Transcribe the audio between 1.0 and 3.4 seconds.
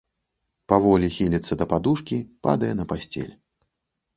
хіліцца да падушкі, падае на пасцель.